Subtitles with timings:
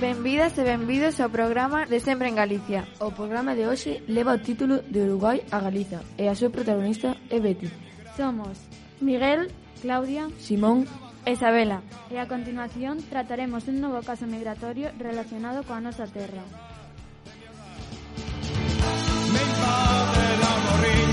[0.00, 2.88] Benvidas e benvidos ao programa de Sempre en Galicia.
[3.04, 7.20] O programa de hoxe leva o título de Uruguai a Galiza e a súa protagonista
[7.28, 7.68] é Betty.
[8.16, 8.56] Somos
[9.04, 9.52] Miguel,
[9.84, 10.88] Claudia, Simón
[11.28, 11.84] e Isabela.
[12.08, 16.48] E a continuación trataremos un novo caso migratorio relacionado coa nosa terra.
[19.36, 21.09] Mi padre la morría.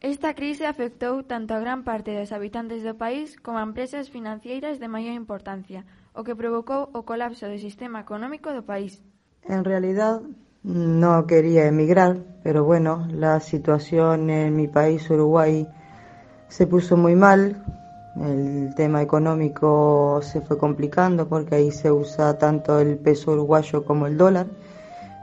[0.00, 4.78] Esta crise afectou tanto a gran parte dos habitantes do país como a empresas financeiras
[4.78, 5.82] de maior importancia,
[6.14, 9.02] o que provocou o colapso do sistema económico do país.
[9.42, 10.22] En realidad
[10.62, 12.14] no quería emigrar,
[12.46, 15.66] pero bueno, la situación en mi país, Uruguay,
[16.46, 17.58] se puso muy mal.
[18.22, 24.06] El tema económico se fue complicando porque ahí se usa tanto el peso uruguayo como
[24.06, 24.46] el dólar.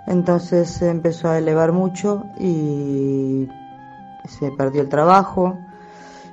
[0.07, 3.47] Entonces se empezó a elevar mucho y
[4.27, 5.57] se perdió el trabajo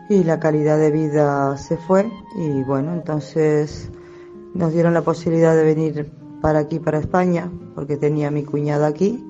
[0.08, 3.90] y la calidad de vida se fue y bueno, entonces
[4.54, 9.24] nos dieron la posibilidad de venir para aquí, para España, porque tenía mi cuñada aquí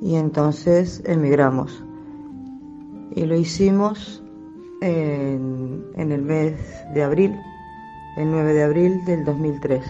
[0.00, 1.84] y entonces emigramos.
[3.14, 4.22] Y lo hicimos
[4.80, 6.54] en, en el mes
[6.94, 7.38] de abril,
[8.16, 9.84] el 9 de abril del 2003.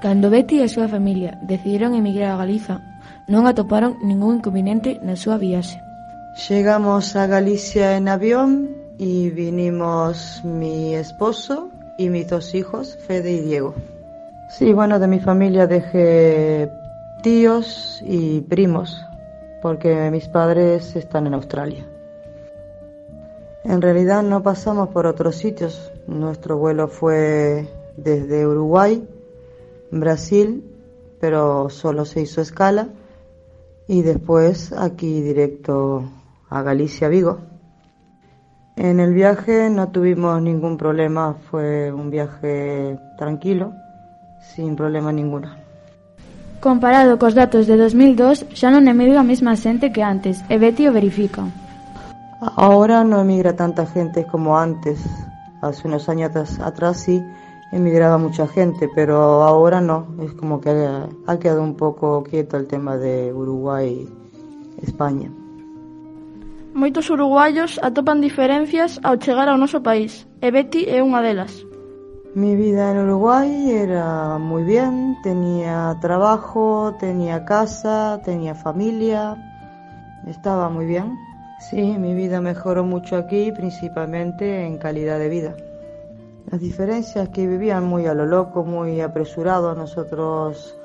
[0.00, 2.78] Cando Betty e a súa familia decidiron emigrar a Galiza,
[3.26, 5.87] non atoparon ningún inconveniente na súa viaxe.
[6.46, 11.68] Llegamos a Galicia en avión y vinimos mi esposo
[11.98, 13.74] y mis dos hijos, Fede y Diego.
[14.48, 16.70] Sí, bueno, de mi familia dejé
[17.24, 19.04] tíos y primos,
[19.62, 21.84] porque mis padres están en Australia.
[23.64, 25.90] En realidad no pasamos por otros sitios.
[26.06, 27.66] Nuestro vuelo fue
[27.96, 29.04] desde Uruguay,
[29.90, 30.62] Brasil,
[31.18, 32.90] pero solo se hizo escala,
[33.88, 36.04] y después aquí directo
[36.50, 37.38] a Galicia, Vigo.
[38.76, 43.72] En el viaje no tuvimos ningún problema, fue un viaje tranquilo,
[44.40, 45.48] sin problema ninguno.
[46.60, 50.86] Comparado cos datos de 2002, xa non emigra a mesma xente que antes, e Betty
[50.86, 51.42] o verifica.
[52.54, 55.02] Ahora no emigra tanta gente como antes.
[55.62, 56.30] Hace unos años
[56.62, 57.18] atrás sí
[57.72, 60.06] emigraba mucha gente, pero ahora no.
[60.22, 65.30] Es como que ha quedado un poco quieto el tema de Uruguay-España.
[66.78, 71.50] Moitos uruguayos atopan diferencias ao chegar ao noso país, e Betty é unha delas.
[72.38, 79.34] Mi vida en Uruguay era muy bien, tenía trabajo, tenía casa, tenía familia,
[80.30, 81.18] estaba muy bien.
[81.58, 85.52] Sí, mi vida mejoró mucho aquí, principalmente en calidad de vida.
[86.46, 90.78] Las diferencias que vivían muy a lo loco, muy apresurado, nosotros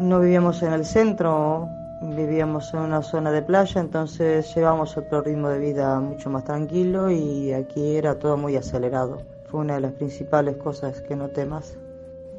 [0.00, 1.70] no vivíamos en el centro,
[2.16, 7.10] vivíamos en una zona de playa, entonces llevamos otro ritmo de vida mucho más tranquilo
[7.10, 9.22] y aquí era todo muy acelerado.
[9.50, 11.76] Fue una de las principales cosas que noté más.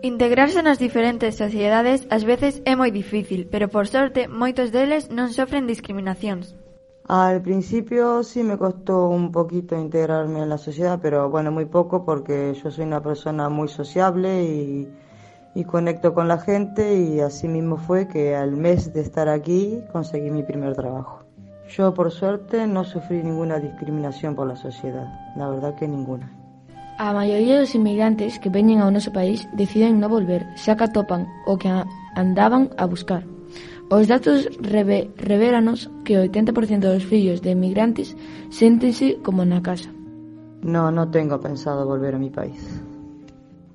[0.01, 5.33] Integrarse nas diferentes sociedades ás veces é moi difícil, pero por sorte moitos deles non
[5.33, 6.53] sofren discriminacións.
[7.07, 12.03] Al principio sí me costó un poquito integrarme en la sociedad, pero bueno, muy poco
[12.03, 14.89] porque yo soy una persona muy sociable y
[15.55, 19.81] y conecto con la gente y así mismo fue que al mes de estar aquí
[19.91, 21.23] conseguí mi primer trabajo.
[21.69, 26.31] Yo por suerte no sufrí ninguna discriminación por la sociedad, la verdad que ninguna.
[26.97, 31.27] A maioría dos inmigrantes que veñen ao noso país deciden non volver, xa que atopan
[31.47, 31.71] o que
[32.15, 33.23] andaban a buscar.
[33.91, 38.15] Os datos reve, revéranos que o 80% dos fillos de inmigrantes
[38.51, 39.91] séntense como na casa.
[40.63, 42.59] No, no tengo pensado volver a mi país.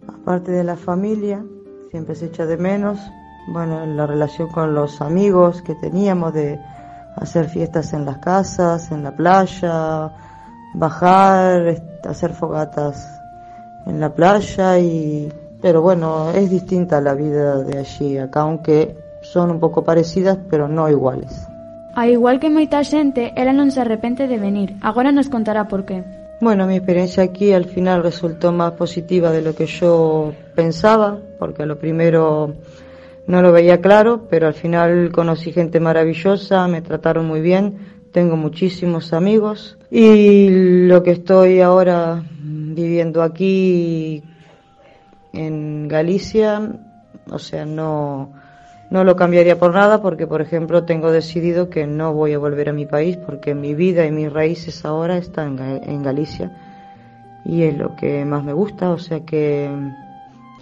[0.09, 1.45] Aparte de la familia,
[1.91, 3.01] siempre se echa de menos,
[3.49, 6.61] bueno, la relación con los amigos que teníamos de
[7.17, 10.13] hacer fiestas en las casas, en la playa,
[10.75, 13.21] bajar, hacer fogatas
[13.87, 19.51] en la playa y pero bueno, es distinta la vida de allí acá, aunque son
[19.51, 21.47] un pouco parecidas, pero no iguales.
[21.95, 24.79] A igual que moita xente, ela non se arrepente de venir.
[24.81, 26.20] Agora nos contará por qué.
[26.41, 31.65] Bueno, mi experiencia aquí al final resultó más positiva de lo que yo pensaba, porque
[31.65, 32.55] a lo primero
[33.27, 37.77] no lo veía claro, pero al final conocí gente maravillosa, me trataron muy bien,
[38.11, 39.77] tengo muchísimos amigos.
[39.91, 40.49] Y
[40.87, 44.23] lo que estoy ahora viviendo aquí
[45.35, 46.73] en Galicia,
[47.31, 48.33] o sea, no,
[48.91, 52.69] no lo cambiaría por nada porque, por ejemplo, tengo decidido que no voy a volver
[52.69, 56.51] a mi país porque mi vida y mis raíces ahora están en Galicia
[57.45, 59.71] y es lo que más me gusta, o sea que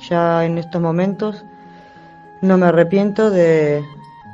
[0.08, 1.44] ya en estos momentos
[2.42, 3.82] no me arrepiento de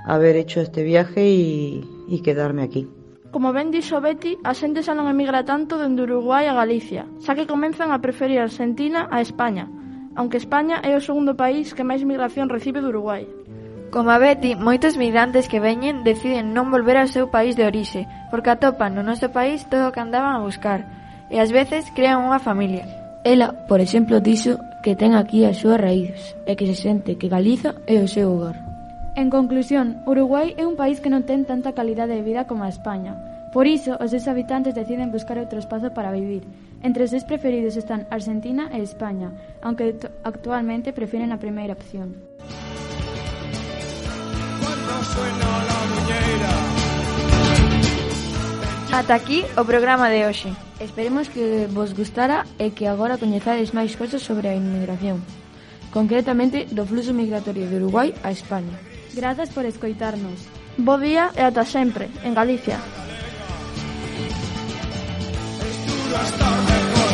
[0.07, 2.89] haber hecho este viaje y, quedarme aquí.
[3.33, 7.35] Como ben dixo Betty, a xente xa non emigra tanto dende Uruguai a Galicia, xa
[7.35, 9.67] que comenzan a preferir Argentina a España,
[10.15, 13.27] aunque España é o segundo país que máis migración recibe do Uruguai.
[13.95, 18.51] Coma Betty, moitos migrantes que veñen deciden non volver ao seu país de orixe, porque
[18.51, 20.83] atopan no noso país todo o que andaban a buscar,
[21.31, 22.91] e ás veces crean unha familia.
[23.23, 27.31] Ela, por exemplo, dixo que ten aquí as súas raíces e que se sente que
[27.31, 28.59] Galiza é o seu hogar.
[29.15, 32.75] En conclusión, Uruguai é un país que non ten tanta calidade de vida como a
[32.75, 33.15] España.
[33.55, 36.43] Por iso, os seus habitantes deciden buscar outro espazo para vivir.
[36.83, 39.31] Entre os seus preferidos están Argentina e España,
[39.63, 39.95] aunque
[40.27, 42.19] actualmente prefiren a primeira opción.
[48.95, 50.55] Ata aquí o programa de hoxe.
[50.79, 55.19] Esperemos que vos gustara e que agora coñezades máis cousas sobre a inmigración,
[55.91, 58.79] concretamente do fluxo migratorio de Uruguai a España.
[59.11, 60.47] Grazas por escoitarnos.
[60.79, 62.79] Bo día e ata sempre, en Galicia.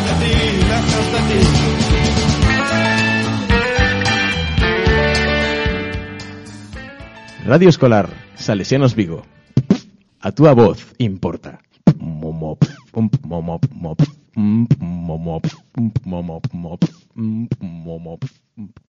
[0.04, 0.34] De ti,
[0.68, 1.59] lejos de ti.
[7.46, 9.22] Radio Escolar, Salesianos Vigo.
[10.20, 11.60] A túa voz importa.